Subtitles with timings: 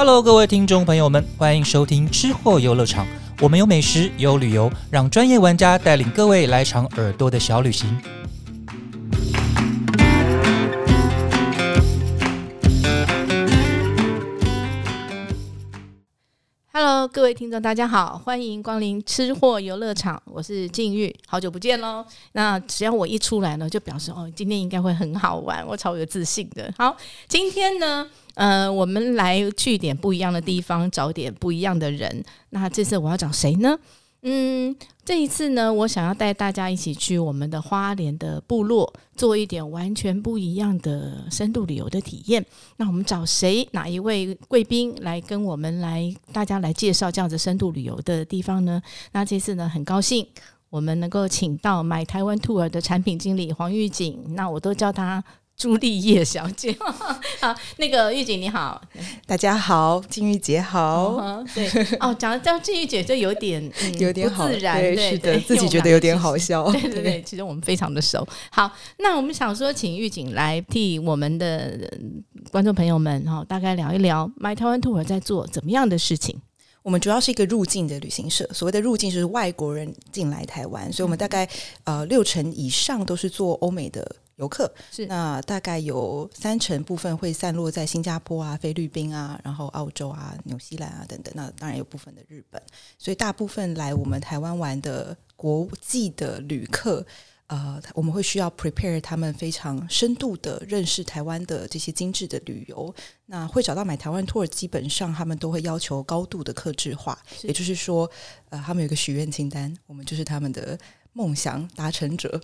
[0.00, 3.06] Hello，各位听众朋友们，欢迎收听吃货游乐场。
[3.38, 8.00] 我们有美食，有旅游，让专业玩家带领各位来场耳朵的小旅行。
[17.08, 22.04] 各位听众，大家好，欢迎光临吃货游乐场，我是静玉，好久不见喽。
[22.32, 26.72] 那只要我一出来呢，就表示哦，今天应该会很好玩，我超有自信的。
[26.76, 32.22] 好，今天呢，呃，我们来去点不一样的地方，找点不一样的人。
[32.50, 33.78] 那这次我要找谁呢？
[34.22, 42.44] 嗯，这一次呢，我想要带大家一起去我们的花莲的部落，做一点完全不一样的深度旅游的体验。
[42.76, 43.66] 那我们找谁？
[43.72, 48.82] 哪一位贵宾来跟我们来，大家来介绍这样子深度旅游的地方呢？
[49.12, 50.26] 那这次呢，很高兴
[50.68, 55.24] 我们能够请到买台湾 tour 的产品经理黄玉锦，那我都叫他。
[55.60, 56.74] 朱丽叶小姐，
[57.38, 58.80] 好，那个玉姐你好，
[59.26, 61.68] 大家好，金玉姐好，对，
[62.00, 63.62] 哦，讲到金玉姐就有点
[64.00, 68.26] 有点自然，对，是的，自己觉得有点好笑， 对对对，其实我们非常的熟。
[68.50, 71.78] 好，那我们想说，请玉锦来替我们的
[72.50, 76.40] 观众朋友们哈，大概聊一聊 My Taiwan tour 在做怎么样的事情。
[76.82, 81.46] 我们主要是一个入境的旅行社，所谓的入境就是外国人进来台湾，所以我们大概
[81.84, 84.16] 呃六成以上都是做欧美的。
[84.40, 91.32] 游客是那大概有三成部分会散落在新加坡啊、菲律宾啊，然后澳洲啊、纽西兰啊等等。
[91.36, 92.60] 那当然有部分的日本，
[92.98, 97.04] 所以大部分来我们台湾玩的国际的旅客，
[97.48, 102.94] 呃，我们会需要 prepare 他们非常深度的认识台湾的这些精致的旅游。
[103.26, 108.10] 那会找到买台湾 tour，基本上他们都会要求高度的克制化，也就是说，
[108.48, 110.78] 呃，他们有一个许愿清单，我们就是他们的
[111.12, 112.40] 梦想达成者。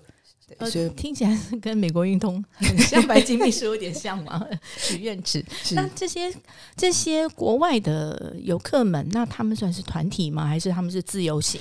[0.59, 4.47] 呃，听起来是跟美国运通 很像，白金秘书有点像嘛？
[4.79, 5.45] 许愿池。
[5.73, 6.33] 那这些
[6.77, 10.47] 这些国外的游客们，那他们算是团体吗？
[10.47, 11.61] 还是他们是自由行？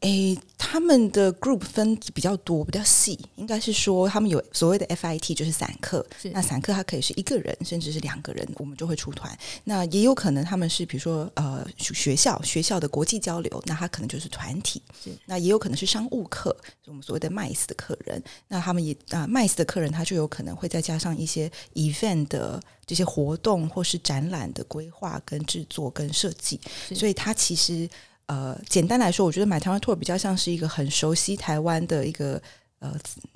[0.00, 0.36] 诶，
[0.76, 3.18] 他们的 group 分比较多，比较细。
[3.36, 6.06] 应该是说，他们有所谓的 FIT，就是散客。
[6.34, 9.34] 那散客他可以是一个人，甚至是两个人，我们就会出团。
[9.64, 14.82] 那也有可能他们是比如说呃学校学校的国际交流，那他可能就是团体。
[15.24, 16.54] 那也有可能是商务客，
[16.84, 18.22] 我们所谓的 MICE 的客人。
[18.46, 26.60] 那他们也啊，MICE 的客人他就有可能会再加上一些 event 的这些活动或是展览的规划跟制作跟设计。
[26.94, 27.88] 所以他其实。
[28.26, 32.42] 呃，简单来说，我觉得买台湾 tour 比较像是一个很熟悉台湾的一个
[32.80, 32.92] 呃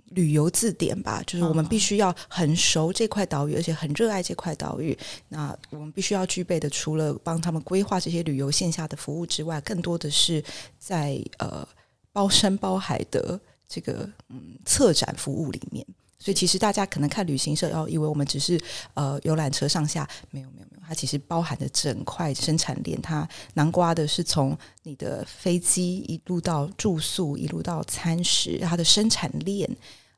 [0.07, 1.23] 旅游字典吧。
[1.27, 4.99] 就是我们必须要很熟这块岛屿，而且很热爱这块岛屿。
[5.29, 10.43] 那我们必须要具备的，除了帮他们规划这些旅游线下的服务之外，更多的是
[10.79, 11.67] 在呃
[12.13, 15.87] 包山包海的这个嗯策展服务里面。
[16.21, 18.61] 所以其实大家可能看旅行社，要以为我们只是
[18.93, 29.67] 呃游览车上下，没有没有没有，它其实包含的整块生产链，它南瓜的是从你的飞机一路到住宿，一路到餐食，它的生产链，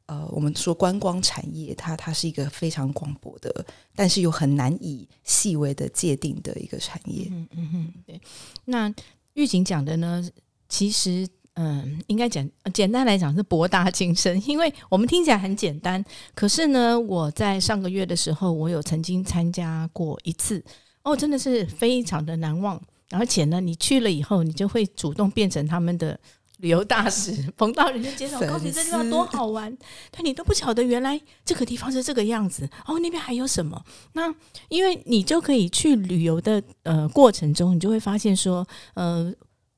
[0.07, 3.65] 呃，我们说观光产业，它它是一个非常广博的，
[3.95, 7.29] 但是又很难以细微的界定的一个产业。
[7.31, 8.21] 嗯嗯嗯，对。
[8.65, 8.93] 那
[9.35, 10.29] 预警讲的呢，
[10.69, 11.29] 其实。
[11.55, 16.03] 嗯，应该简简单来讲是博大精深，因为我们听起来很简单，
[16.35, 20.65] 可是呢，我在上个月的时候，我有曾经参加过一次，
[21.03, 22.81] 哦，真的是非常的难忘。
[23.11, 26.19] 而且呢，你去了以后，你就会主动变成他们的
[26.61, 29.77] 旅游大使，逢到人家介绍，告诉你这地方多好玩，
[30.11, 33.85] 但你都不晓得原来这个地方是这个样子，哦，那边还有什么？
[34.15, 34.35] 那
[34.71, 39.31] 因为你就可以去旅游的呃过程中，你就会发现说，呃。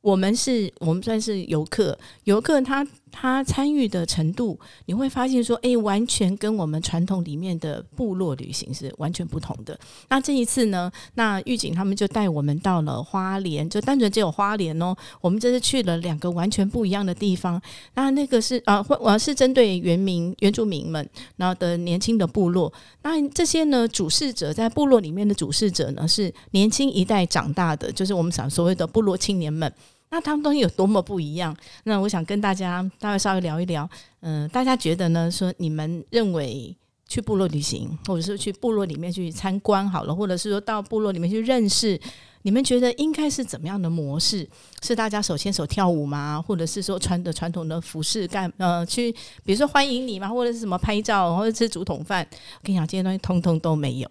[0.04, 9.78] 我们是，我们算是游客，游客他他参与的程度，你会发现说，哎，完全跟我们传统里面的部落旅行是完全不同的。
[10.10, 14.94] 那这一次呢，那狱警他们就带我们到了花莲，就单纯只有花莲哦。
[15.22, 17.58] 我们这是去了两个完全不一样的地方。
[17.94, 22.70] 那那个是啊，我是针对原民原住民们，然后的年轻的部落。
[23.02, 29.72] 那这些呢，主事者在部落里面的主事者呢，是年轻一代长大的，就是我们想所谓的部落青年们。
[30.14, 31.52] 那他们东西有多么不一样？
[31.82, 33.88] 那我想跟大家大概稍微聊一聊。
[34.20, 35.28] 嗯，大家觉得呢？
[35.28, 36.72] 说你们认为
[37.08, 42.00] 去部落旅行，或者是去部落里面去参观好了，或者是说到部落里面去认识，
[42.42, 44.48] 你们觉得应该是怎么样的模式？
[44.82, 46.40] 是大家手牵手跳舞吗？
[46.40, 49.10] 或者是说穿的传统的服饰干呃去，
[49.44, 50.28] 比如说欢迎你吗？
[50.28, 52.24] 或者是什么拍照，或者吃竹筒饭？
[52.30, 54.08] 我跟你讲，这些东西通通都没有。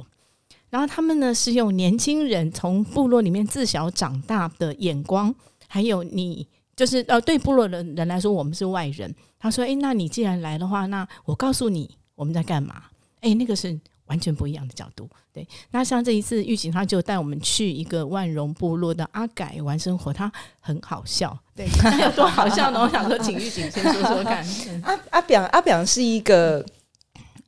[0.69, 5.33] 然后他们呢是用年轻人从部落里面自小长大的眼光。
[5.73, 9.11] 还有你就是呃，对部落的人来说，我们是外人。
[9.39, 12.83] 他说：“哎，那你既然来的话，那我告诉你我们在干嘛。”
[13.21, 13.75] 哎，那个是
[14.05, 15.09] 完全不一样的角度。
[15.33, 21.35] 对，那像这一次玉警他就带我们去一个万荣部落的阿改玩生活，他很好笑。
[21.55, 22.79] 对， 他有多好笑呢？
[22.79, 24.45] 我想说，请玉警先说说看。
[24.83, 26.63] 阿阿表阿表是一个。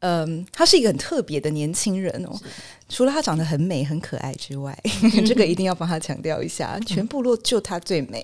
[0.05, 2.39] 嗯，他是一个很特别的年轻人哦。
[2.87, 4.77] 除了他长得很美、很可爱之外，
[5.25, 6.79] 这个一定要帮他强调一下。
[6.81, 8.23] 全部落就他最美。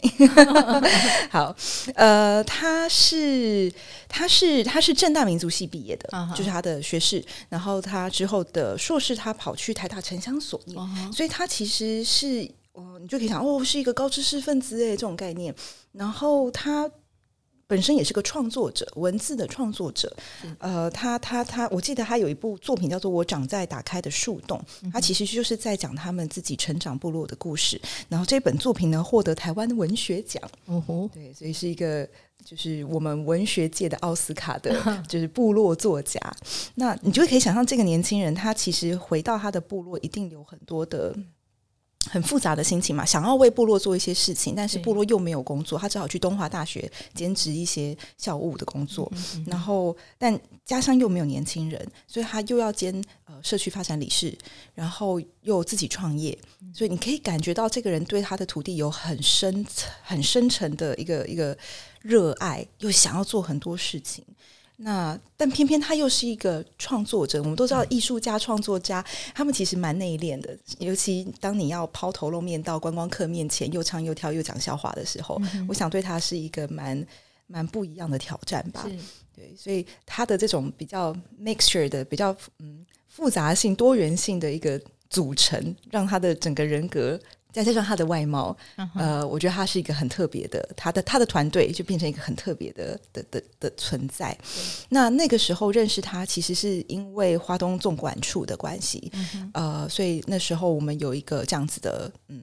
[1.31, 1.55] 好，
[1.95, 3.71] 呃，他是
[4.07, 7.25] 他是他是正大民族系毕业的，就是他的学士。
[7.49, 10.79] 然后他之后的硕士，他跑去台大城乡所念，
[11.11, 15.55] 所以他其实是哦，你就可以想哦，是一个高知识分子诶，这种概念。
[15.93, 16.87] 然后他。
[17.71, 20.13] 本身也是个创作者，文字的创作者。
[20.57, 27.79] 呃，他他他，我记得他有一部作品叫做《我长在打开的树洞》，他其实就是在讲他们自己成长部落的故事。
[28.09, 30.43] 然后这本作品呢，获得台湾文学奖。
[30.65, 32.05] 哦吼，对，所以是一个
[32.43, 34.75] 就是我们文学界的奥斯卡的，
[35.07, 36.19] 就是部落作家。
[36.75, 41.15] 那你就可以想象，这个年轻人他其实回到他的部落，一定有很多的。
[42.09, 49.11] 很复杂的心情嘛，想要为部落做一些事情，但是部落又没有工作，他只好去东华大学兼职一些校务的工作。
[49.45, 54.35] 然后，但家乡又没有年轻人，所以他又要兼呃社区发展理事，
[54.73, 56.37] 然后又自己创业。
[56.73, 59.65] 所以你可以感觉到这个人对他的土地有很深、
[60.01, 61.55] 很深沉的一个一个
[62.01, 64.23] 热爱，又想要做很多事情。
[64.83, 69.05] 那但偏偏他又是一个创作者，我们都知道艺术家、创作家，
[69.35, 70.57] 他们其实蛮内敛的。
[70.79, 77.05] 尤其当你要抛头露面到观光客面前，又唱又跳又讲笑话的时候，我想对他是一个蛮
[77.45, 78.89] 蛮不一样的挑战吧。
[79.35, 87.19] 对，所以他的这种比较 mixture 的、比较嗯复杂性、多元性的一个组成，让他的整个人格。
[87.51, 88.55] 再加上他的外貌，
[88.95, 94.37] 呃，我觉得他是一个很特别的，他的他的团队就变成一个很特别的的的的存在。
[94.89, 99.11] 那那个时候认识他，其实是因为华东纵管处的关系，
[99.53, 102.41] 呃，所以那时候我们有一个这样子的，嗯。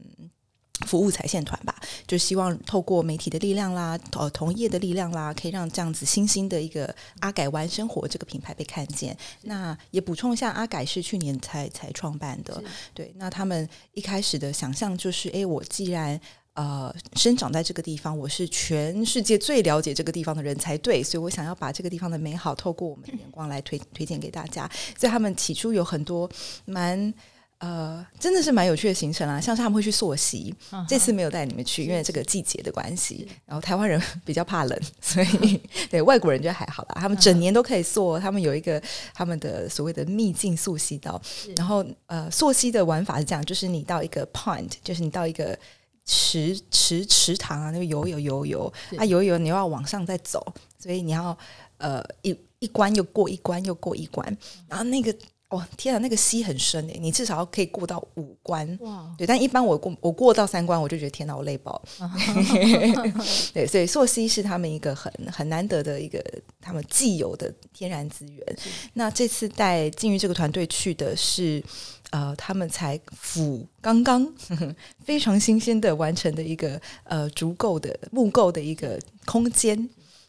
[0.86, 1.74] 服务彩线团吧，
[2.06, 9.16] 就希望透过媒体的力量啦，呃，同业的力量啦，可以让这样子新兴的一个阿改玩生活这个品牌被看见。
[9.42, 12.62] 那也补充一下，阿改是去年才才创办的，
[12.94, 13.12] 对。
[13.16, 16.18] 那他们一开始的想象就是，哎，我既然
[16.54, 24.70] 呃生长在这个地方，我是全世界最了解这个地方的人才对，所以我想要把这个地方的美好透过我们的眼光来推推荐给大家。
[24.96, 26.30] 所以他们起初有很多
[26.64, 27.12] 蛮。
[27.58, 30.54] 呃，真的是蛮有趣的行程啊，像是他们会去溯溪，
[30.88, 33.26] 这次没有带你们去，因为这个季节的关系。
[33.44, 35.60] 然后台湾人比较怕冷， 所以
[35.90, 38.16] 对外国人就还好啦，他们整年都可以溯。
[38.16, 38.80] 他们有一个
[39.12, 41.20] 他们的所谓的秘境溯溪道，
[41.56, 45.58] 然后呃，溯溪的玩法是这样，就是你到一个 point，就是你到一个
[46.06, 51.36] 池池池塘啊，那个游游游游，啊游游你又要往上再走，所以你要
[51.78, 54.24] 呃一一关又过一关又过一关，
[54.68, 55.12] 然后那个。
[55.50, 58.78] 哦天啊，那个溪很深诶，你至少可以过到五关。
[58.82, 61.82] 哇，对，但一般我过我过到三关，我就觉得天哪，我累爆。
[63.54, 66.22] 对，所以溯溪是他们一个很很难得的一个
[66.60, 68.58] 他们既有的天然资源。
[68.92, 71.64] 那这次带金鱼这个团队去的是
[72.10, 74.30] 呃，他们才府刚刚
[75.02, 79.88] 非常新鲜的完成的一个呃足够的木构的一个空间。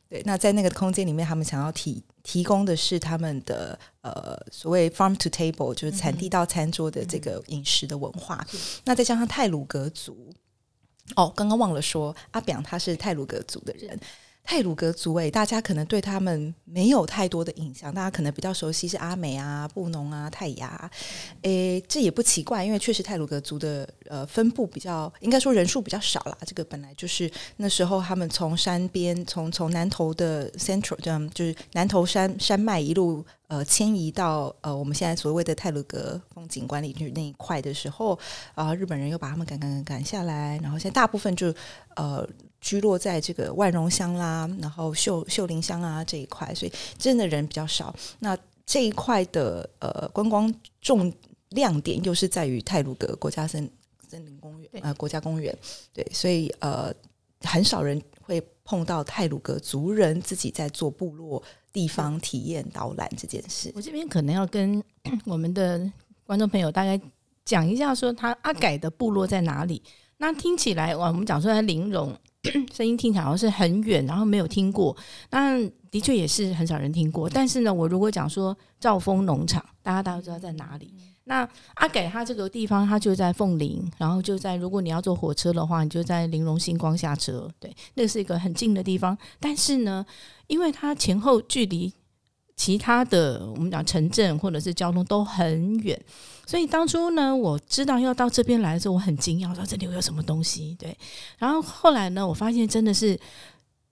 [0.09, 8.43] 对，那在那个空间里面，他们想要提提供的是他们的呃所谓 farm to table，就是产地到餐桌的这个饮食的文化。
[8.85, 10.33] 那再加上泰鲁格族，
[11.15, 13.99] 哦，刚刚忘了说，阿表他是泰鲁格族的人。
[14.49, 20.89] 泰鲁格族诶，大家可能对他们没有太多的印象，大家可能比较熟悉是阿美啊、布农啊、泰雅，
[21.43, 26.35] 诶，这也不奇怪，因为确实泰鲁格族的呃分布比较，应该说人数比较少啦。
[26.47, 38.17] 这个本来就是那时候他们从山边，从从南头的 Central 这样，就是南头山山脉一路呃迁移到呃我们现在所谓的泰鲁格风景管理区那一块的时候，
[38.55, 41.53] 啊，日本人又把他们赶赶赶赶下来，然后现在大部分就
[41.97, 42.25] 呃。
[42.61, 47.95] 居落在这个万荣乡啦，然后秀秀林乡啊这一块，所以真的人比较少。
[48.19, 51.09] 那这一块的呃观光重
[51.51, 53.71] 亮点又是在于泰鲁格国家森
[54.09, 55.57] 森林公园呃国家公园，
[55.93, 56.93] 对，所以呃
[57.43, 63.71] 很少人会碰到泰鲁格族人自己在做部落地方体验导览这件事。
[63.75, 64.83] 我这边可能要跟
[65.25, 65.91] 我们的
[66.23, 66.99] 观众朋友大概
[67.45, 69.81] 讲一下，说他阿改的部落在哪里。
[70.17, 72.15] 那听起来哇，我们讲说在玲珑。
[72.73, 74.95] 声音听起来好像是很远，然后没有听过。
[75.29, 75.61] 那
[75.91, 77.29] 的确也是很少人听过。
[77.29, 80.93] 但是呢，我如果讲说兆丰农场，大家大家知道在哪里？
[81.25, 87.49] 那阿给他这个地方，他就在凤林，然后就在如果你要坐火车的话，你就在玲珑星光下车。
[87.59, 89.17] 对，那是一个很近的地方。
[89.39, 90.05] 但是呢，
[90.47, 91.93] 因为它前后距离。
[92.55, 95.97] 其他的我们讲城镇或者是交通都很远，
[96.45, 100.75] 所以当初呢，我知道要到这边来的时候，我很惊讶，说这里有什么东西？
[100.77, 100.93] 对，
[101.37, 103.17] 然后后来呢，我发现真的是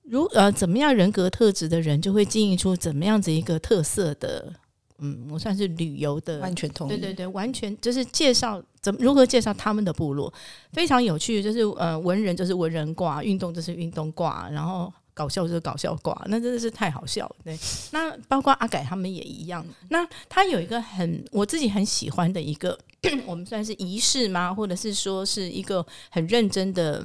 [0.04, 4.54] 如呃怎么样人格特质的人，就会经营出怎么样子一个特色的，
[5.00, 10.34] 嗯，我算是旅游的，完全同意，对对对，完全就是介绍怎么如何介绍他们的部落，
[10.74, 14.92] 非常有趣，就是呃文人就是文人挂，运动就是运动挂，然后。
[15.18, 17.36] 搞笑就是搞笑挂，那真的是太好笑了。
[17.44, 17.58] 对，
[17.90, 19.66] 那包括阿改他们也一样。
[19.90, 22.78] 那他有一个很我自己很喜欢的一个，
[23.26, 24.54] 我们算是仪式吗？
[24.54, 27.04] 或者是说是一个很认真的，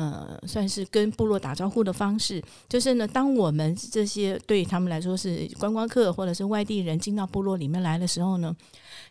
[0.00, 2.42] 呃，算是跟部落打招呼的方式。
[2.68, 8.56] 就是呢，当我们这些对他们来说是观光客或者是外地人进到部落里面来的时候呢，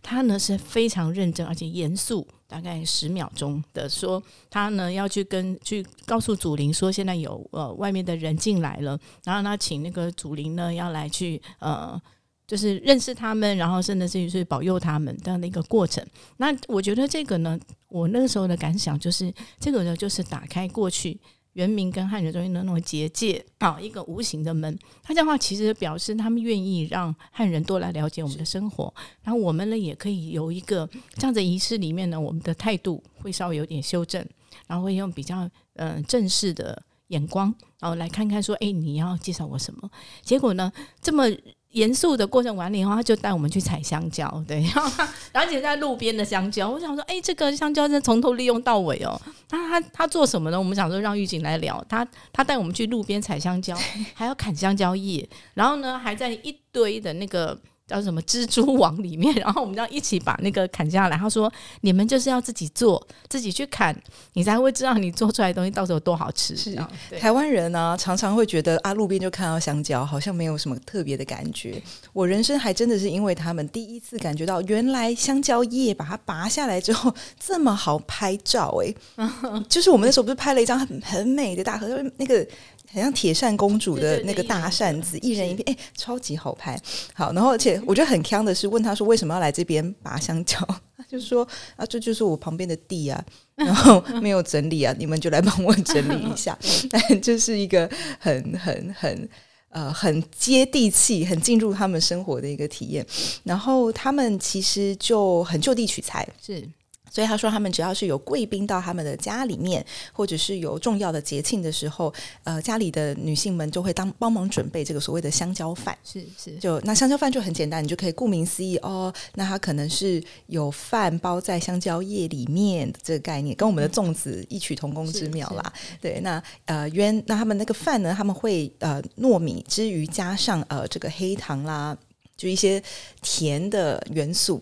[0.01, 2.27] 他呢是非常认真而且严肃。
[2.49, 4.19] 大概十秒钟的说，
[4.49, 12.01] 他呢要去跟去告诉祖灵说，现在有呃外面的人进来了，然后呢请那个祖灵呢要来去呃，
[12.49, 16.03] 就是认识他们，然后甚至是保佑他们这样的一个过程。
[16.37, 21.19] 那我觉得这个呢，我那个时候的感想就是，这个呢就是打开过去。
[21.53, 24.79] 原民跟汉人中间的那种结界啊，一个无形的门。
[25.03, 34.25] 他这样话其实表示他们愿意让汉人多来了解我们的生活，然后我们呢也可以有一个这样的仪式里面呢，我们的态度会稍微有点修正，
[34.67, 39.89] 然后会用比较嗯正式的眼光，然后来看看说，哎，你要介绍我什么？
[40.21, 41.25] 结果呢，这么。
[41.71, 49.19] 严肃的过程完了以后，他就带我们去采香蕉，对， 然后而且在路边的香蕉，我想说，哎，这个香蕉真从头利用到尾哦。
[49.51, 50.57] 那他他做什么呢？
[50.57, 53.77] 我们想说让狱警来聊，他他带我们去路边采香蕉，
[54.13, 57.59] 还要砍香蕉叶，然后呢，还在一堆的那个。
[57.89, 61.17] 叫什么蜘蛛网里面， 然后我们要一起把那个砍下来。
[61.17, 63.95] 他说：“你们就是要自己做，自己去砍，
[64.33, 66.77] 你才会知道你做出来的东西到时候多好吃。”是
[67.19, 71.81] 台湾人呢，常常会觉得啊，路边就看到香蕉，好像没有什么特别的感觉。
[72.13, 78.79] 我人生还真的是因为他们第一次感觉到，原来香蕉叶把它拔下来之后这么好拍照。
[78.83, 78.93] 哎，
[79.67, 82.47] 就是我们那时候不是拍了一张很很美的大合照，那个。
[82.91, 86.79] 很像铁扇公主的那个大扇子，一人一片，哎，超级好拍。
[87.13, 90.57] 好，然后而且 我觉得很坑的是，问他说为什么要来这边拔香蕉，
[90.97, 93.23] 他就说啊，这就是我旁边的地啊，
[93.55, 96.57] 然后 没有整理啊，你们就来帮我整理一下。
[96.89, 99.29] 但就是一个很很很
[99.69, 103.05] 呃很接地气、很进入他们生活的一个体验。
[103.43, 106.67] 然后他们其实就很就地取材，是。
[107.11, 112.13] 所以他说，他们只要是有贵宾到他们的家里面，或者是有重要的节庆的时候，
[112.43, 115.97] 呃，家里的女性们就会当帮忙准备这个所谓的香蕉饭。
[116.03, 125.73] 是是，就那香蕉饭就很简单，你就可以顾名思义哦，那它可能是有饭包在香蕉叶里面这个概念，跟我们的粽子异曲同工之妙啦。
[125.99, 131.97] 对，那呃，原那他们那个饭呢，他们会呃糯米之余加上呃这个黑糖啦，
[132.37, 132.81] 就一些
[133.21, 134.61] 甜的元素。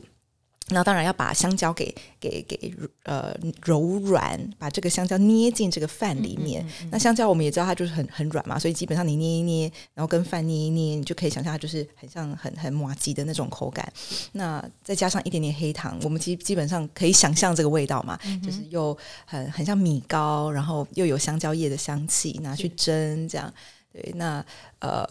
[0.69, 3.33] 那当然要把香蕉给给给呃
[3.63, 6.65] 柔软，把这个香蕉捏进这个饭里面。
[6.91, 13.89] 那香蕉我们也知道它就是很很软嘛，所以基本上你捏一捏，然后跟饭捏一捏，你就可以想象它就是很像很很麻吉的那种口感。
[14.33, 23.53] 那再加上一点点黑糖，我们基基本上可以想象这个味道嘛，就是又很很像米糕，然后又有香蕉叶的香气，拿去蒸这样。
[23.93, 24.45] 对，那
[24.79, 25.07] 呃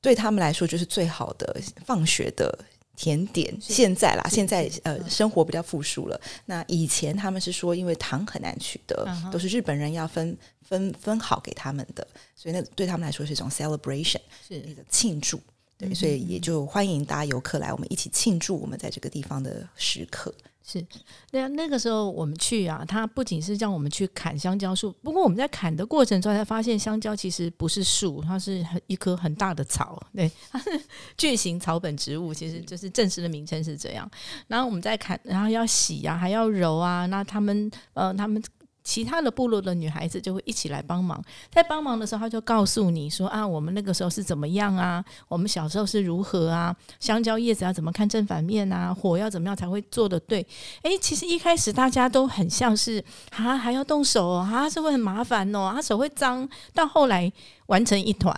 [0.00, 2.58] 对他们来说就是最好的放学的。
[2.96, 6.20] 甜点现在啦，现在呃生活比较富庶了。
[6.46, 15.38] 那以前他们是说，因为糖很难取得，都是日本人要分分分好给他们的，所以那对他们来说是一种 celebration，是一个庆祝。
[15.78, 20.34] 对，所以也就欢迎大家游客来，我们一起庆祝我们在这个地方的时刻。
[20.68, 20.84] 是，
[21.30, 30.70] 那那个时候我们去啊，他不仅是叫我们去砍香蕉树，不过我们在砍的过程中才发现，香蕉其实不是树，它是很一棵很大的草，对，它是
[31.16, 34.10] 巨型草本植物，其实就是正式的名称是这样。
[34.48, 38.42] 然后我们在砍，然后要洗啊，还要揉啊，那他们呃，他们。
[38.86, 45.04] 其他的部落的女孩子就会一起来帮忙，在帮忙的时候，她就告诉你说啊，我们那个时候是怎么样啊？
[45.26, 46.74] 我们小时候是如何啊？
[47.00, 48.94] 香蕉叶子要怎么看正反面啊？
[48.94, 50.46] 火要怎么样才会做的对？
[50.82, 56.48] 诶，其实一开始大家都很像是啊，还要动手啊，是会很麻烦哦，啊手会脏。
[56.72, 57.32] 到后来
[57.66, 58.32] 完成一团，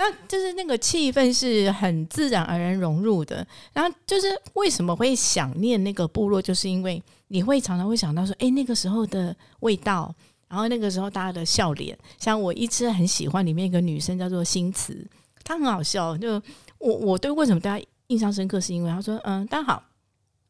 [0.00, 3.46] 那就是那个气氛是很自然而然融入的。
[3.72, 7.00] 然后就是为什么会想念那个部落，就是因为。
[7.32, 10.12] 你会常常会想到说，哎，那个时候的味道，
[10.48, 15.08] 然后那个时候大家的笑脸，像我一直很喜欢里面一个女生叫做新慈，
[15.44, 16.18] 她很好笑。
[16.18, 16.42] 就
[16.78, 19.80] 我我对为什么大家印象深刻，是因为她说，嗯，大家好，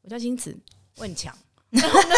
[0.01, 0.57] 我叫新慈，
[0.97, 1.37] 我很强，
[1.79, 2.15] 然后呢，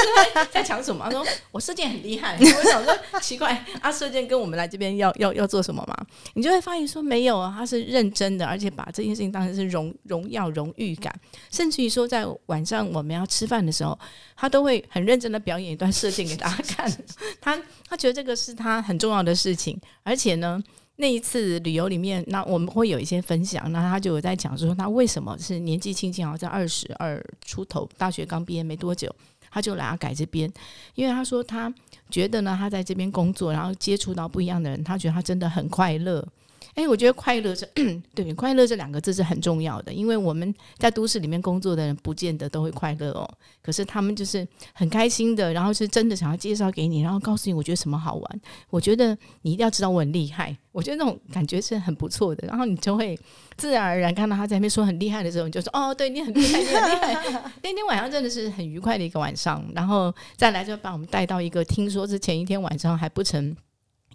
[0.51, 1.05] 在讲什么？
[1.05, 2.39] 他说我射箭很厉害。
[2.39, 6.07] 我想说奇怪，啊，射箭跟我们来这边要 要要做什么嘛？
[6.33, 11.15] 你就会发现说没有啊，他是认真的，而且把这件事情当成是荣荣耀、荣誉感，
[11.51, 13.99] 甚至于说在晚上我们要吃饭的时候，
[14.35, 16.91] 他都会很认真的表演一段射箭给大家看。
[17.39, 20.63] 他他觉得这个是他很重要的事情，而且呢。
[20.97, 29.13] 那一次旅游里面，那我们会有一些分享，那他就有在讲说，他为什么是年纪轻轻，好像在二十二出头，大学刚毕业没多久，
[29.53, 30.51] 他就来阿改这边，
[30.95, 31.73] 因为他说他
[32.11, 36.27] 觉得呢，他在这边工作，然后接触到不一样的人，他觉得他真的很快乐。
[36.75, 37.67] 哎，我觉得快乐这
[38.15, 43.29] 对快乐这两个字是很重要的，因为我们在都市里面工作的人，不见得都会快乐哦。
[43.61, 48.41] 可是他们就是很开心的，然后是真的想要介绍给你，然后告诉你我觉得什么好玩。
[48.71, 52.49] 我觉得你一定要知道我很厉害，我觉得那种感觉是很不错的。
[52.49, 53.19] 然后你就会
[53.57, 57.53] 自然而然看到他在那边说很厉害的时候，你就说哦，对你很厉害，你很厉害。
[57.63, 63.55] 那天晚上真的是很愉快的一个晚上，然后再来就把我们带到一个听说是前一天晚上还不成。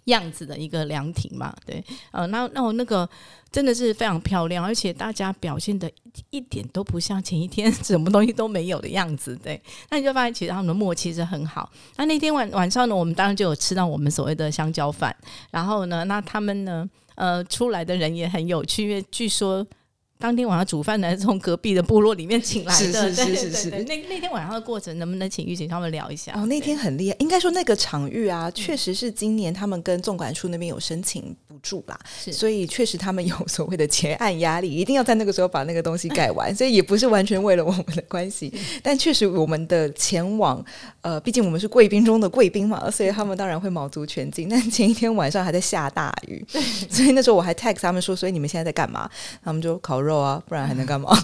[0.08, 3.08] 样子的一个凉亭嘛，对，呃，那那我那个
[3.50, 5.90] 真的是非常漂亮，而且大家表现的
[6.30, 9.58] 一点都不像前一天什么东西都没有的样子，对，
[9.90, 11.70] 那你就发现其实他们的默契是很好。
[11.96, 15.14] 那那天晚晚上呢，我们当然就有吃到我们所谓的香蕉饭，
[15.50, 19.66] 然后呢，那他们呢，呃，出来的人也很有趣，因为据说。
[20.18, 23.70] 当天晚上煮饭的是从隔壁的部落里面请来的，是是是是。
[23.70, 26.32] 那那天晚上的过程，能不能请玉姐他们聊一下？
[26.34, 31.98] 哦，那天很厉害，应该说那个场域啊，确实是今年他们跟纵管处那边有申请补助啦，
[32.32, 40.64] 所以确实他们有所谓的结案压力，一定要在那个时候把那个东西盖完， 所以也不是完全为了我们的关系， 但确实我们的前往，
[41.02, 44.48] 呃，毕竟我们是贵宾中的贵宾嘛，所以他们当然会卯足全劲。
[44.48, 46.44] 但前一天晚上还在下大雨，
[46.90, 49.08] 所以那时候我还 text 他们说，所以你们现在在干嘛？
[49.44, 50.08] 他们就烤肉。
[50.08, 51.14] 肉啊，不然还能干嘛？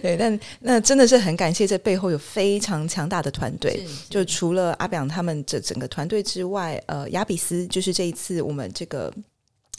[0.00, 3.78] 对，但那真的是很感谢，这背后有非常强大的团队。
[4.08, 9.12] 就除了阿表他们这整个团队之外，呃，亚比斯就是这一次我们这个。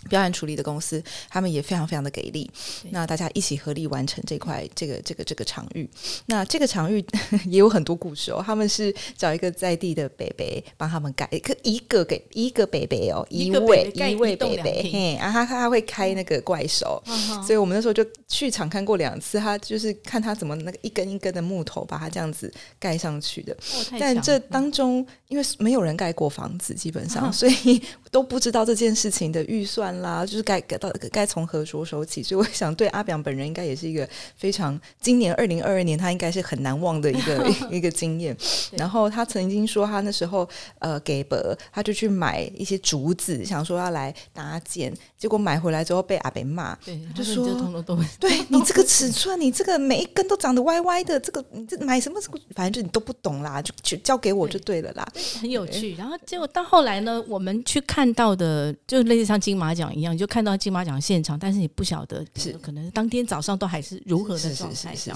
[0.09, 2.49] 表演处理的公司，他们也非常非常的给力。
[2.91, 5.89] 那大家一起合力完成这块这个这个这个场域。
[6.27, 7.03] 那这个场域
[7.45, 8.43] 也有很多故事哦。
[8.45, 14.89] 他们是找一个在地的北北帮他们盖一个一个给一个北北哦，一位一位北北。
[14.91, 17.01] 嘿，然后他他会开那个怪手，
[17.43, 19.39] 所以我们那时候就去场看过两次。
[19.39, 23.57] 他就是看他怎么那个一根一根的木头把它这样子盖上去的。
[23.99, 29.84] 但这当中因为没有人盖过房子，基本上 所以都不知道这件事情的预算。
[30.01, 38.35] 啦，就是该该到该从何着手起，所以我想对阿表本人应该也是一个非常今年二零二二年他应该是很难忘的一个 一个经验。
[38.77, 40.47] 然后他曾经说他那时候
[40.79, 41.37] 呃给伯
[41.71, 46.77] 他就去买一些竹子，想说要来搭建，结果买回来之后被阿北骂，
[47.15, 47.45] 就说
[48.19, 55.05] 对你这个尺寸，你这个每一根都长得歪歪的，这个你这买什么什么，反正就你都不懂啦，就就交给我就对了啦，
[55.41, 55.95] 很有趣。
[55.95, 59.93] 然后结果到后来呢，我们去看到的就类似像金马奖。
[59.95, 65.13] 一样，你就看到金马奖现场，但是你不晓得是可能当天早上都还是如何的状态下。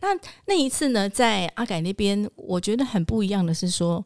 [0.00, 0.08] 那
[0.46, 4.04] 那一次呢，在阿改那边，我觉得很不一样的是说，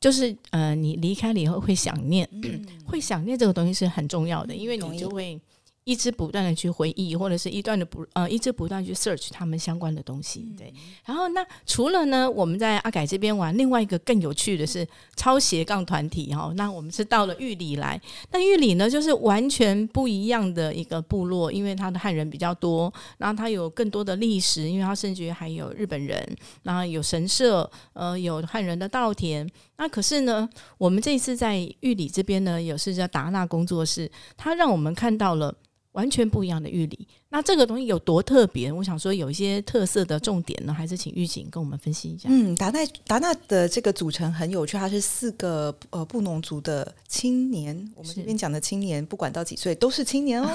[0.00, 2.28] 就是呃，你离开了以后会想念，
[2.86, 5.40] 会想念这个东西是很重要的，因为你就会。
[5.88, 10.70] 一直不断的去回忆，或者是一段的不呃，一直不断去 search 他们相关的东西，对。
[11.06, 16.52] 然后那除了呢，我们在阿改这边玩，另外一个更有趣的是超斜杠团体哈。
[16.56, 17.98] 那我们是到了玉里来，
[18.30, 26.22] 那玉里呢就是完全不一样的一个部落，因为它的汉人比较多，然后它有更多的历史，因为它甚至于还有日本人，
[26.64, 29.48] 然后有神社，呃，有汉人的稻田。
[29.78, 30.46] 那可是呢，
[30.76, 35.54] 我们这一次在玉里这边呢，有是叫达纳工作室，它让我们看到了。
[35.92, 38.70] 完全不一样的玉里，那这个东西有多特别？
[38.70, 42.28] 我想说有一些特色的重点呢，还是请玉警跟我们分析一下。
[42.30, 50.48] 嗯，达纳达纳的这个组成很有趣，它是四个呃布农族的青年，我们这边讲的青年，不管到几岁都是青年哦。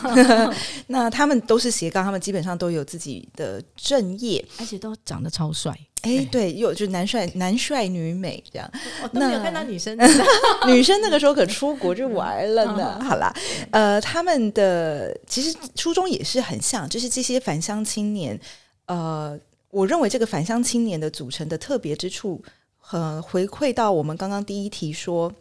[0.87, 5.77] 那他们都是斜杠，他们基本上都有自己的正业，而且都长得超帅。
[6.03, 8.69] 哎，对，有就男帅男帅女美这样，
[9.01, 9.97] 我都没有看到女生
[10.67, 12.99] 女生那个时候可出国就玩了呢。
[13.01, 13.33] 好啦，
[13.71, 18.39] 呃，他们的其实初衷也是很像，就是这些返乡青年，
[18.87, 19.39] 呃，
[19.69, 22.43] 我认为这个返乡青年的组成的特别之处，
[22.91, 25.31] 呃，回馈到我们刚刚第一题说，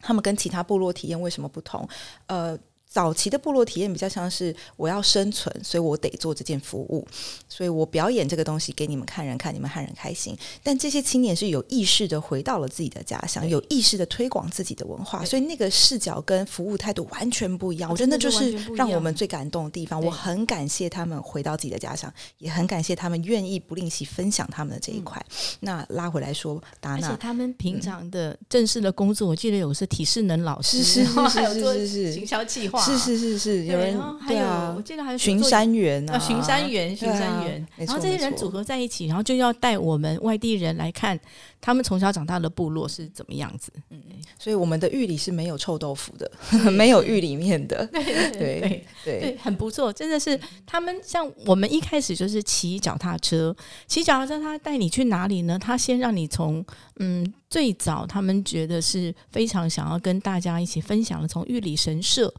[0.00, 1.86] 他们跟其他部落体验为什么不同，
[2.26, 2.58] 呃。
[2.90, 7.06] 早期的部落体验比较像是我要生存，所以我得做这件服务，
[7.48, 10.36] 所以我表演这个东西给你们看人看，你们汉人开心。
[10.60, 17.88] 但这些青年是有意识的回到了自己的家乡，有意识的推广自己的文化，所以那个视角跟服务态度完全不一样。
[17.88, 20.02] 我觉得那就是让我们最感动的地方。
[20.02, 25.24] 我很感谢他们回到自己的家乡，也很感谢他们愿意不吝惜分享他们的这一块。
[25.60, 32.79] 那拉回来说，达娜，而且他们平常的正式的工作，我记得有是体适能老师，是是是 是是行销计划。
[32.80, 34.40] 是是是是，有人还有
[34.76, 41.18] 我记得还有巡山员啊，巡山员巡山员，然后这些人组合在一起，然后就要带我们外地人来看
[41.60, 43.72] 他们从小长大的部落是怎么样子。
[43.90, 44.00] 嗯，
[44.38, 46.30] 所以我们的玉里是没有臭豆腐的，
[46.70, 53.54] 没有玉里面的，对对对对，很不错，真的是他们像我们一开始就是骑脚踏车，
[53.86, 55.58] 骑脚踏车他带你去哪里呢？
[55.58, 56.64] 他先让你从
[56.98, 57.32] 嗯。
[57.50, 62.32] 最早他们觉得是非常想要跟大家一起分享的，从玉里神社。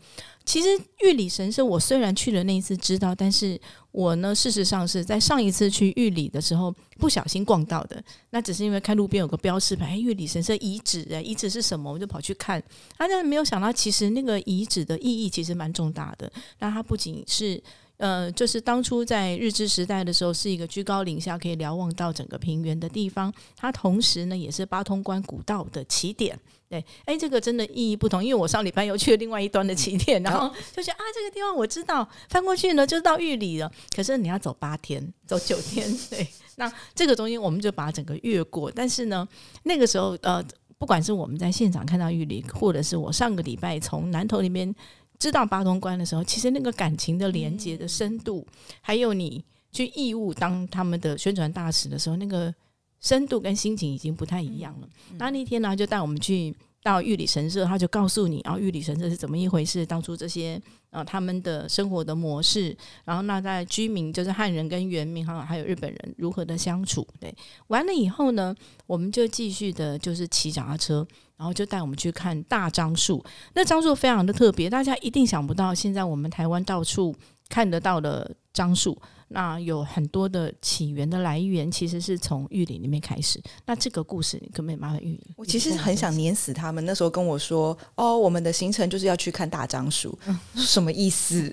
[0.45, 0.67] 其实
[1.03, 3.59] 玉里神社，我虽然去了那一次知道，但是
[3.91, 8.03] 我呢，事实上是在上一次去玉里的时候不小心逛到的。
[8.31, 11.91] 那只是因为看路边有个标识牌，玉里神社遗址，哎，遗址是什么？
[11.91, 12.59] 我就跑去看。
[12.97, 16.31] 啊，但是没有想到，其实那个遗址的意义其实蛮重大的。
[16.59, 17.61] 那它不仅是。
[18.01, 23.31] 呃，就是当初在日治时代的时候，是一个居高临下可以瞭望到整个平原的地方。
[23.55, 26.35] 它同时呢，也是八通关古道的起点。
[26.67, 28.25] 对，哎，这个真的意义不同。
[28.25, 33.71] 因为我上礼拜又去了另外一端的起点，然后就觉得啊，这个地方我知道，翻过去呢就到玉里了。
[33.95, 36.27] 可是你要走八天，走九天， 对。
[36.55, 38.71] 那这个中间我们就把整个越过。
[38.71, 39.27] 但是呢，
[39.61, 40.43] 那个时候呃，
[40.79, 44.73] 不管是我们在现场看到玉里，或者是我上个礼拜从南头那边。
[45.21, 48.43] 知道八通关的时候，其实那个感情的连接的深度，
[48.81, 52.51] 还有你去义务当他们的宣传大使的时候，那个
[52.99, 54.89] 深度跟心情已经不太一样了。
[55.19, 60.61] 那那天呢，就带我们去到玉里神社，他就告诉你，然后玉里神社是怎么一回事，当初这些。
[60.91, 67.07] 啊，他们的生活的模式，然后那在居民就是汉人跟原民哈，还有日本人如何的相处？
[67.17, 67.33] 对，
[67.67, 68.53] 完了以后呢，
[68.85, 73.23] 我们就继续的就是骑脚踏车，然后就带我们去看大樟树。
[73.53, 77.15] 那樟树非常的特别，大家一定想不到，现在我们台湾到处
[77.47, 79.01] 看得到的樟树。
[79.33, 83.41] 那有很多的起源的来源，其实是从玉林里面开始。
[83.65, 85.21] 那这个故事，你可不可以麻烦玉林？
[85.37, 86.83] 我其实很想碾死他们。
[86.85, 90.17] 那时候跟我说：“哦，我们的行程就是要去看大樟树。”
[90.55, 91.51] 什么意思？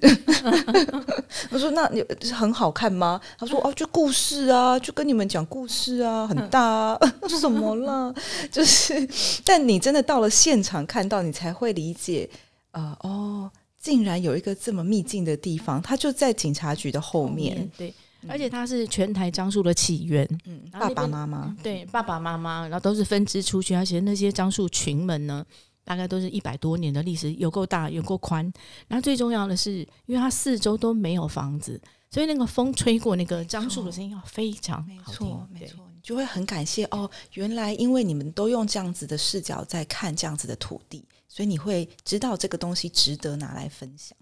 [1.50, 6.60] 我说：“那你很好看吗？”他说：“哦，就故事啊，就跟你们讲故事啊，很大。
[6.62, 6.98] 啊。
[7.28, 8.14] 什么了？
[8.50, 9.08] 就是，
[9.44, 12.28] 但你真的到了现场看到，你才会理解
[12.72, 12.96] 啊。
[13.00, 13.50] 哦。
[13.78, 17.70] 竟然有一个这么秘境的地方，它就在警察局的后面。
[17.76, 17.94] 对，
[18.26, 20.28] 而且它是全台樟树的起源。
[20.44, 25.46] 嗯，爸爸妈妈，对，爸爸妈妈，然后都是分支出去，而且那些樟树群们呢，
[25.84, 28.52] 大概都是一百多年的历史，有够大，有够宽。
[28.88, 35.46] 然后最重要的是，因为它四周都没有房子，所以那个风吹过那个樟树的声音要非常好听。
[35.52, 41.04] 没错，你就会很感谢哦，原来因为你们都用这样子的视角在看这样子的土地。
[41.28, 44.16] 所以你会知道这个东西值得拿来分享，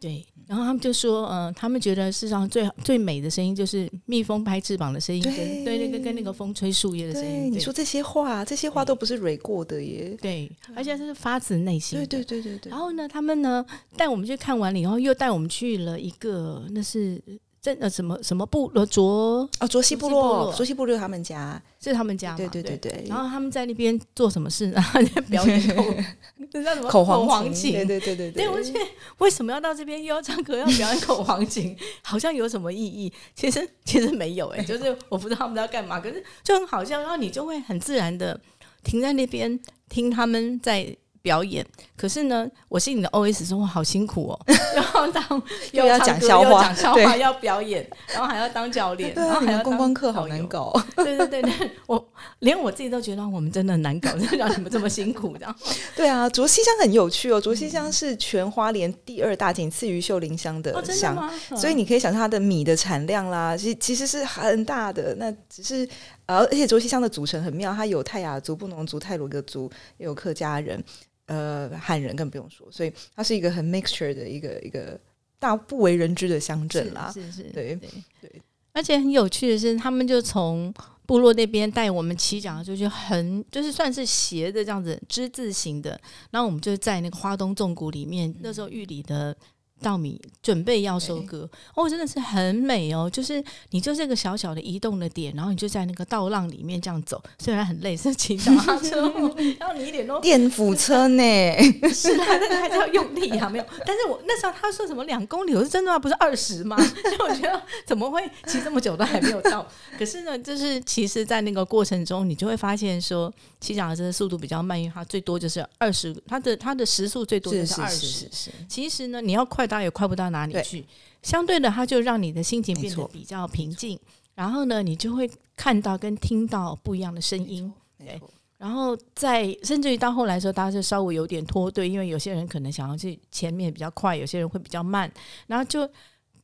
[0.00, 0.24] 对。
[0.46, 7.50] 然后他们就说，嗯，他们觉得世上最最美的声音就是蜜蜂拍翅膀的声音，跟对那个跟那个风吹树叶的声音。
[7.52, 11.98] 你说这些话，这些话都不是蕊过的耶，对，而且是发自内心。
[11.98, 12.70] 对对对对对。
[12.70, 13.64] 然后呢，他们呢
[13.96, 17.22] 带我们去看完了以后，又带我们去了一个，那是。
[17.62, 24.82] 这呃什么什么部落卓啊卓西部落卓西部落他们家是他们家对对对对，然后他们在那边做什么事呢？
[25.30, 25.84] 表演口
[26.52, 27.72] 那叫什么口黄琴？
[27.72, 28.48] 对对对对对。
[28.48, 28.80] 我觉得
[29.18, 31.76] 为什么要到这边又要唱歌要表演口黄琴？
[32.02, 33.12] 好像有什么意义？
[33.36, 38.40] 其实其实没有哎，就是我不知道他们要干嘛，可是就很好笑，然后你就会很自然的
[38.82, 40.96] 停在那边听他们在。
[41.22, 41.64] 表演，
[41.96, 44.40] 可是呢，我心里的 O S 说：“哇，好辛苦哦，
[44.94, 50.72] 要当又要讲笑话，讲笑话，要表演，然后还要当教练，然后还要观光客，好难搞。
[50.96, 52.08] 对对对对， 我
[52.40, 55.56] 连我自己都觉得我们真的很难搞，让你们这么辛苦这样。
[55.94, 65.14] 对啊，卓西乡很有趣哦，卓西乡是全花莲第二大，仅次于秀林乡的乡，所以你可以想象它的米的产量啦，其其实是很大的。
[65.14, 65.88] 那只是
[66.26, 70.82] 呃，而且卓西乡的组成很妙，它有泰雅族、布农族、泰鲁格族，也有客家人。
[71.26, 74.98] 呃，汉人更不用说，所以它是一个很 mixture 的一个一个
[75.38, 77.10] 大不为人知的乡镇啦。
[77.12, 77.78] 是是，对
[78.20, 78.42] 对。
[78.74, 80.72] 而且很有趣的是，他们就从
[81.04, 85.90] 部落那边带我们骑脚，就是很就是算是斜的这样子之字形的。
[86.30, 89.36] 然后我们就在那个花东纵谷里面，那时候玉里的
[89.82, 93.10] 稻米准备要收割，哦，真的是很美哦。
[93.10, 99.02] 就是你就这个小小的移动的点，然后你就在那个稻浪里面这样走，虽然很累，是骑脚踏车，
[99.58, 101.22] 然后你一点都电扶车呢，
[101.92, 103.64] 是啊，但是还是要用力啊，没有。
[103.84, 105.98] 但是我那时候他说什么两公里，我是真的吗？
[105.98, 106.76] 不是二十吗？
[107.18, 109.66] 我觉得怎么会骑这么久都还没有到？
[109.98, 118.28] 可是呢，就是其实，在那个过程中，你就会发现说，骑脚踏车的速度比较慢，因为它最多就是二十，它的它的时速最多就是二十。
[118.68, 120.84] 其实呢，你要快，它也快不到哪里去。
[121.22, 123.98] 相对的，它就让你的心情变得比较平静。
[124.34, 127.72] 然后呢，你就会看到跟听到不一样的声音。
[127.98, 128.20] 对。
[128.58, 135.12] 然后在甚至于到后来的时候，大家就稍微有点脱队，因为有些人可能想要去前面比较快，有些人会比较慢。
[135.48, 135.88] 然后就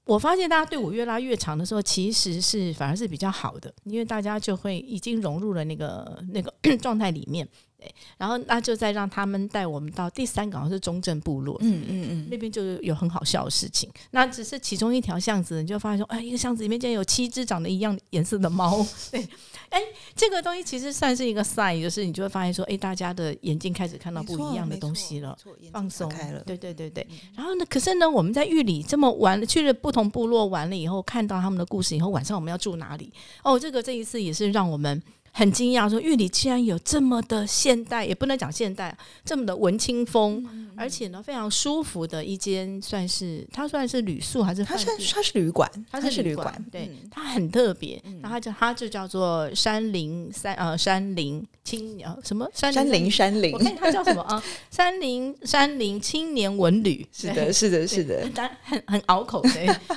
[0.05, 7.49] 我发现大家队伍越拉越长的时候，其实是反而是比较好的，因为大家就会已经融入了那个那个 状态里面。
[7.79, 11.57] 对，然后那就再让他们带我们到第三个，好像是中正部落。
[11.61, 13.88] 嗯嗯嗯，那边就有很好笑的事情。
[14.11, 18.85] 那只是其中一条巷子，你就发现说，哎，一个巷子里面竟然有七只长得一样颜色的猫。
[19.12, 19.21] 对，
[19.69, 19.81] 哎，
[20.17, 25.38] 这个东西其实算是一个 sign，就是你就会发现说，哎，大家的眼睛开始看到不一样的东西了，
[25.71, 26.43] 放松开了。
[26.45, 27.07] 对对对对。
[27.37, 33.12] 然后呢，可是呢，我们在玉里这么玩，去了不同部落玩了以后，看到他们的故事以后，晚上我们要住哪里？
[33.45, 35.01] 哦，这个这一次也是让我们。
[35.38, 40.44] 很惊讶，说玉里竟然有这么的现代，也不能讲现代，这么的文青风，
[40.77, 44.64] 而且呢非常舒服的一间，算是它算是旅宿还是？
[44.64, 51.46] 它是它是旅馆，它是旅馆，对，它很特别，然后就它就叫做山林山呃山林。
[51.68, 54.42] 青呃什么山林山林，我看它叫什么啊？
[54.70, 59.51] 山林山林青年文旅， 是的，是的，是的，但很很拗口的。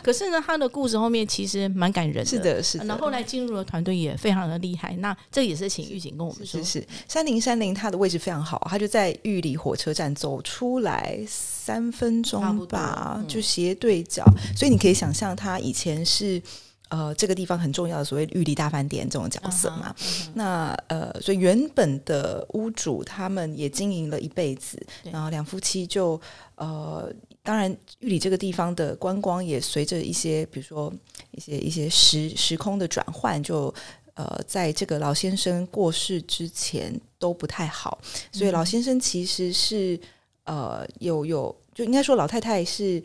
[0.03, 2.83] 可是呢，他的故事后面其实蛮感人的，是的，是的。
[2.83, 4.93] 然后后来进入了团队也非常的厉害。
[4.97, 16.41] 那这也是请狱警跟我们说，是三零三零，它的位置非常好，它就在玉里火车站走出来三分钟吧，就斜对角，所以你可以想象，它以前是。
[16.93, 19.95] 呃，这个地方很重要的所谓玉里大饭店这种角色嘛，
[20.33, 24.77] 那呃，所以原本的屋主他们也经营了一辈子，
[25.09, 26.19] 然后两夫妻就
[26.55, 27.09] 呃，
[27.43, 30.93] 当然玉里这个地方的观光也随着一些，比如说
[31.31, 33.73] 一些一些时时空的转换，就
[34.13, 37.99] 呃，在这个老先生过世之前都不太好，
[38.31, 39.99] 所以老先生其实是
[40.45, 43.01] 呃有有，就应该说老太太是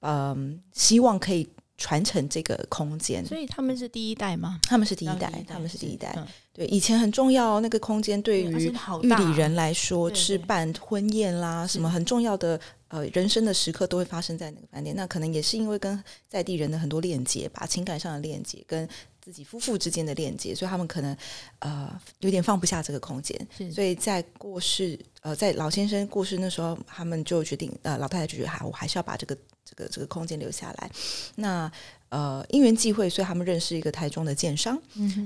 [0.00, 1.48] 嗯，希望可以。
[1.78, 4.60] 传承这个空间，所以他们是第一代吗？
[4.62, 6.16] 他们是第一代，他们是第一代。
[6.52, 14.94] 对，以前很重要那个空间，对于玉里人来说是办婚宴啦，什么很重要的呃人生的时刻都会发生在那个饭店。
[14.94, 18.88] 那可能也是因为跟在地人的很多链接吧，情感上的链接，跟
[19.22, 21.16] 自己夫妇之间的链接，所以他们可能
[21.60, 21.88] 呃
[22.20, 23.48] 有点放不下这个空间。
[23.72, 29.38] 所以在过世呃在老先生过世那时候，他们就决定呃老太太就觉得还我还是要把这个。
[29.64, 30.90] 这个这个空间留下来，
[31.36, 31.70] 那
[32.10, 34.78] 呃因缘际会，所以他们认识一个台中的建商，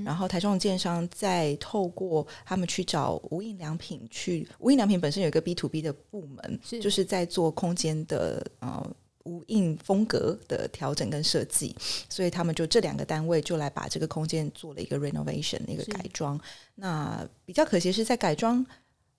[0.05, 8.89] 然后台中的建商再透过他们去找无印良品去，无印良品本身有一个 B to B 的部门，就是在做空间的呃
[9.27, 11.75] 无印风格的调整跟设计，
[12.07, 16.39] 所以他们就这两个单位就来把这个空间做了一个 renovation 一个改装。
[16.75, 18.65] 那比较可惜是在改装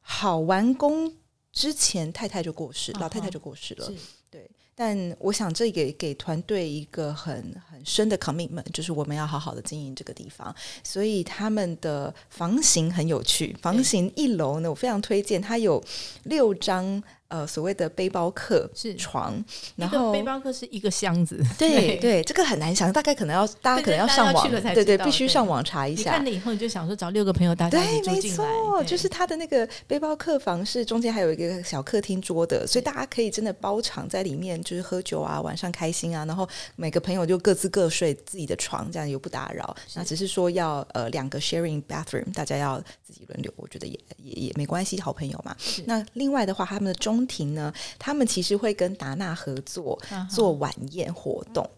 [0.00, 1.12] 好完工
[1.52, 3.92] 之前，太太就过世，老太太就过世了，
[4.30, 4.50] 对。
[4.74, 10.54] 但我想，这给给团队一个很很深的 commitment，就是我们要好好的经营这个地方。
[10.84, 15.84] 所以他们的房型很有趣，房型一楼呢，我非常推荐，它有
[16.22, 17.02] 六张。
[17.28, 19.42] 呃，所谓的背包客是床，
[19.76, 26.12] 然后背包客是一个箱子，对对，这个很难想，大概可能要大家可能要上网，对对，必须上网查一下。
[26.12, 39.76] 看了以后你就想说找六个朋友大家一起住进来，就是他的那个背包客房是中间还有一个小客厅桌的，所以大家可以真的包场在里面，就是喝酒啊，晚上开心啊，然后每个朋友就各自各睡自己的床，这样又不打扰。
[39.94, 45.54] 那只是说要呃两个 sharing bathroom，大家要自己轮流，我觉得也也也没关系，好朋友嘛。
[45.84, 49.98] 那另外的话，他们的中中庭呢，他们其实会跟达纳合作
[50.30, 51.68] 做晚宴活动。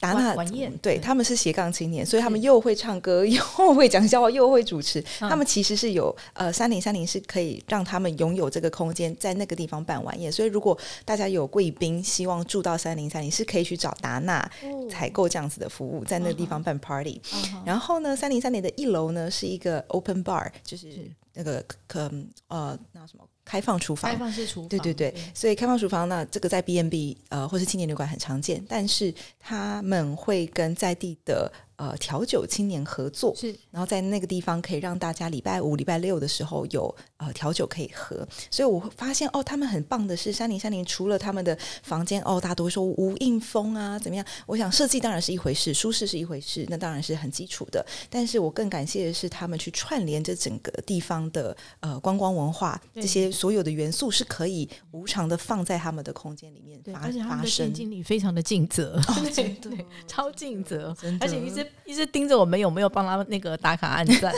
[0.00, 3.40] 达纳晚宴，对他们是斜杠青年，所以他们又会唱歌， 又
[3.74, 5.00] 会讲笑话，又会主持。
[5.20, 10.30] 他们其实是有呃，三零三零是可以让他们拥有这个空间，在那个地方办晚宴。
[10.30, 14.50] 所以如果大家有贵宾希望住到三零三零，是可以去找达纳
[14.90, 17.22] 采购这样子的服务，在那个地方办 party。
[17.64, 22.12] 然后呢，三零三零的一楼呢是一个 open bar，就是那个可
[22.48, 23.24] 呃那什么。
[23.44, 38.26] 开放厨房，开放式厨房，对对对，所以开放厨房呢，这个在 B N B 呃或是青年旅馆很常见，但是他们会跟在地的呃调酒青年合作，是，然后在那个地方可以让大家礼拜五、礼拜六的时候有呃调酒可以喝。
[38.50, 44.24] 所以我会发现哦，他们很棒的是山林山林，除了他们的房间哦，大家都会说无印风啊怎么样？
[44.46, 47.84] 我想设计当然是一回事，舒适是一回事，那当然是很基础的。
[48.08, 57.74] 但是我更感谢的是他们去串联这整个地方的呃观光文化，这些所有的元素是可以无偿的放在他们的空间里面发而且他们的生。
[57.74, 59.00] 经理非常的尽责，
[59.34, 64.34] 对对，超尽责，而且一直 一直盯着我们有没有帮他那个打卡按赞。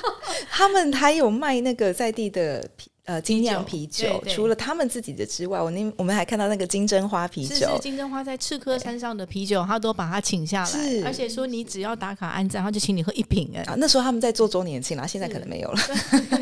[0.50, 2.90] 他们还有卖那个在地的啤。
[3.06, 13.62] 呃，精酿啤酒，除了他们自己的之外，我那我们还看到那个金针花啤酒，是金针花在赤科山上的啤酒，他都把它请下来，而且说你只要打卡按赞，他就请你喝一瓶哎。
[13.62, 15.80] 啊，那时候他们在做周年庆啦，现在可能没有了。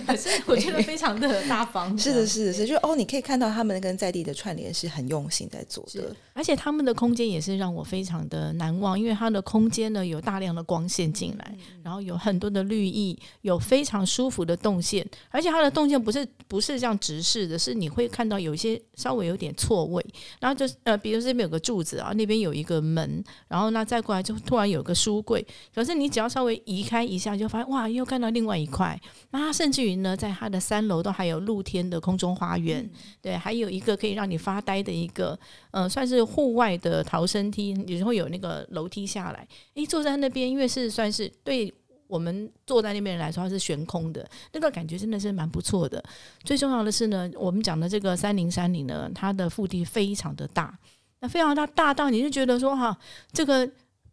[0.07, 1.96] 可 是我觉得非常的大方。
[1.96, 17.48] 是的，是的，是，就哦，你可以看到他们跟在地的串联是很用心在做的，而且他们的空间也是让我非常的难忘，因为它的空间呢有大量的光线进来，然后有很多的绿意，有非常舒服的动线，而且它的动线不是不是这样直视。
[17.48, 20.05] 的，是你会看到有一些稍微有点错位，
[20.38, 29.01] 然后就是呃，比如这边有个柱子啊，那边有一个门，然后那再过来就突然有个书柜，可是你只要稍微移开一下，就发现哇，又看到另外一块。
[29.31, 32.88] 那甚至于呢，在它的三楼都还有露天的空中花园，
[33.22, 35.38] 对，还有一个可以让你发呆的一个
[35.79, 41.73] 呃，算是户外的逃生梯，有时候有那个楼梯下来，诶，坐在那边，因为是算是对。
[42.09, 46.03] 我们坐在那边人来说，它是悬空的，那个感觉真的是蛮不错的。
[46.43, 50.75] 最重要的是呢，我们讲的这个三零三零呢，它的腹地非常的大，
[51.21, 52.97] 那非常大，大到你就觉得说哈，
[53.31, 53.71] 这个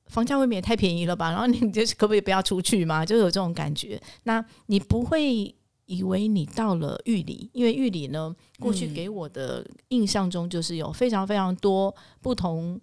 [0.08, 1.32] 房价未免也太便宜了吧？
[1.32, 3.06] 然后你就是可不可以不要出去嘛？
[3.06, 3.98] 就有这种感觉。
[4.24, 5.55] 那你不会
[5.86, 12.80] 以为你到了玉里，因为玉里呢，过去给我的印象中就是有非常非常多不同。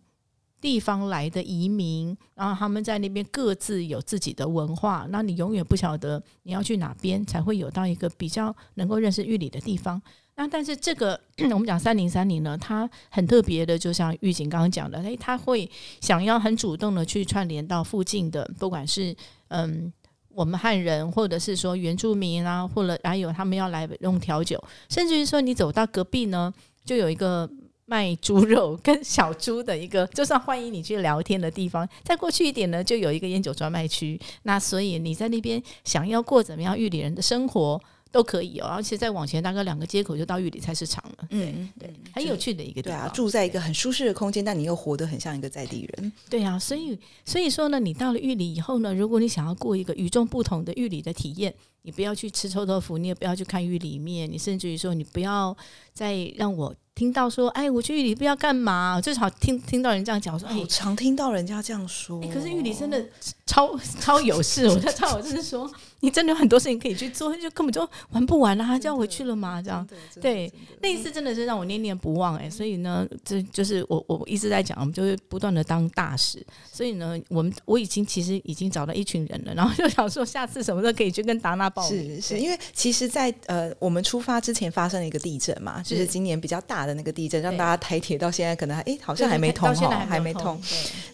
[0.60, 10.00] 地方来的移民，然后他们在那边各自有自己的文化，那你永远不晓得你要去哪边才会有到一个比较能够认识玉里的地方。
[10.36, 15.68] 那但是这个 我们讲三零三零呢，它很特别的，就像玉锦刚刚讲的，诶，他会
[16.00, 19.12] 想要很主动的去串联到附近的，不管是
[19.48, 19.92] 嗯
[20.35, 26.53] 我们汉人，或者是说原住民啊，或者还有他们要来弄调酒，甚至于说你走到隔壁呢，
[26.85, 27.49] 就有一个。
[27.85, 31.87] 卖猪肉跟小猪的一个，就算欢迎你去聊天的地方。
[32.03, 34.18] 再过去一点呢，就有一个烟酒专卖区。
[34.45, 37.79] 那所以你在那边想要过怎么样玉里人的生活
[38.12, 38.66] 都可以哦。
[38.66, 41.27] 而且再往前大概两个街口就到玉里菜市场了。
[41.31, 43.01] 嗯，对，很有趣的一个地方。
[43.01, 46.12] 对啊，住在一个很舒适的空间，但你又活得很像一个在地人。
[46.31, 55.57] 对啊，所以所以说呢，你到了玉里以后呢，如果你想要过一个与众不同的玉里的体验，你不要去吃臭豆腐，你也不要去看玉里面，你甚至于说你不要
[55.92, 56.72] 再让我。
[56.94, 59.00] 听到说，哎，我去玉里不要干嘛？
[59.00, 62.20] 最少听听到人这样讲，说，哎，常听到人家这样说。
[62.33, 63.02] 可是玉里真的
[63.46, 69.61] 超超有事，我在超有事说，你真的有很多事情可以去做，就根本就玩不完了，他就要回去了嘛？
[69.62, 69.87] 这样，
[70.20, 70.52] 对，
[70.83, 72.48] 那一次真的是让我念念不忘哎。
[72.48, 76.44] 所以呢，这就是我我一直在讲，我们就是不断的当大使。
[76.70, 82.20] 所以呢，我们我已经其实已经找到一群人了，然后就想说，下次什么时候可以去跟达纳报名？
[82.20, 86.82] 是是，因为其实，在呃我们出发之前发生了一个地震嘛，就是今年比较大。
[86.87, 90.61] 的那个地震让大家台铁到现在可能还哎好像还没通哈，还没通。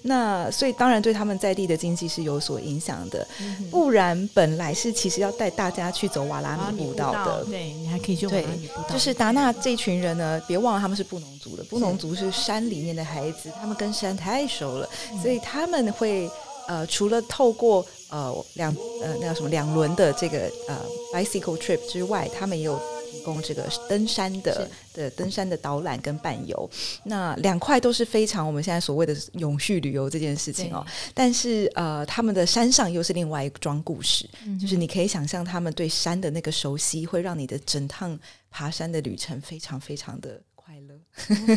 [0.02, 3.26] 那所以当然对他们在地的经济是有所影响的。
[3.70, 8.88] 不然本来是其实要带大家去走瓦拉米步道的，对你还可以去瓦拉米步道。
[8.90, 14.88] 就是达纳这群人呢，别忘了他们是布农族的，布农族是山里面的孩子，他们跟山太熟了，
[15.20, 16.30] 所以他们会
[16.66, 20.76] 呃除了透过呃两呃那叫什么两轮的这个呃
[21.12, 22.80] bicycle trip 之外，他们也有。
[23.28, 26.68] 提供这个登山的的登山的导览跟伴游，
[27.04, 30.84] 那两块都是非常我们现在所谓的永续旅游这件事情哦。
[31.14, 34.28] 但是呃，他们的山上又是另外一桩故事，
[34.60, 38.18] 就是你可以想象他们对山的那个熟悉，会让你的整趟
[38.50, 40.40] 爬山的旅程非常非常的。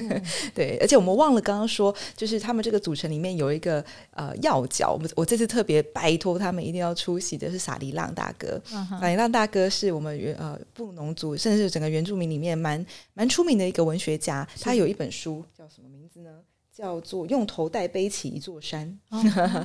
[0.54, 8.62] 对，而且我们忘了刚刚说，就是他们这个组成里面有一个呃要角，我我这次特别拜托他们一定要出席的是萨利浪大哥。
[9.00, 14.48] 萨利浪大哥是我们原呃布农族，甚至是整个原住民里面蛮蛮出名的一个文学家。
[14.60, 16.30] 他有一本书叫什么名字呢？
[16.74, 18.98] 叫做《用头带背起一座山》。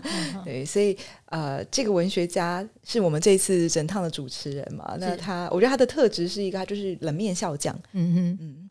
[0.44, 0.94] 对，所以
[1.26, 4.96] 呃，这个文学家是我们这次整趟的主持人嘛？
[4.98, 7.78] 那他，我觉得他的特质是一个，他就是冷面笑匠。
[7.92, 8.65] 嗯哼，嗯。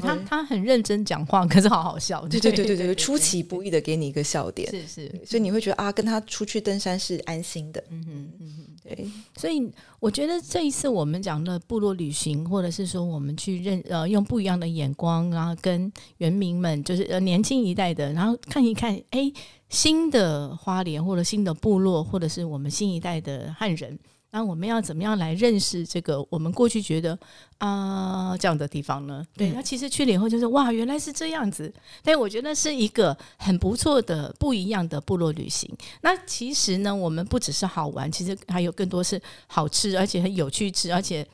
[0.00, 2.20] 对他，他很认真讲话， 可是好好笑。
[2.28, 7.82] 对对对对对，出其不意的给你一个笑点，是是，所以你会觉得啊，跟他出去登山是安心的。
[7.90, 9.10] 嗯哼嗯哼，对。
[9.36, 19.32] 所以我觉得这一次我们讲的部落旅行，或者是说我们去认呃用不一样的眼光，然后跟原民们，就是呃年轻一代的，然后看一看，哎。
[19.70, 23.98] 新的花莲，或者新的部落，或者是我们新一代的汉人。
[24.34, 27.16] 那我们要怎么样来认识这个我们过去觉得
[27.58, 29.24] 啊这样的地方呢？
[29.36, 31.72] 对，那其实去了以后就是哇，原来是这样子。
[32.02, 35.72] 但我觉得是一个很不错的不一样的部落旅行。
[36.00, 41.24] 那其实呢，我们不只是好玩，其实还有更多是好吃，而且很有趣吃，而且。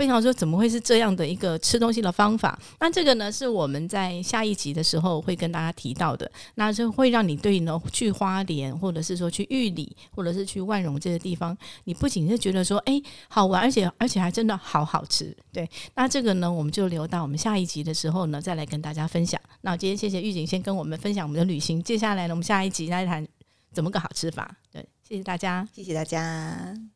[0.00, 2.58] 非常说怎么会是这样的一个吃东西的方法？
[2.78, 12.98] 那这个呢是我们在下一集的时候会跟大家提到的，那就会让你对呢去花莲或者是说去玉里或者是去万荣这些地方，你不仅是觉得说哎
[13.28, 15.36] 好玩，而且而且还真的好好吃。
[15.52, 19.38] 对，那这个呢我们就留到我们下一集的时候呢再来跟大家分享。
[19.60, 23.28] 那今天谢谢玉景先跟我们分享我们的旅行，接下来呢我们下一集来谈
[23.70, 24.56] 怎么个好吃法。
[24.72, 26.90] 对，谢谢大家，谢谢大家。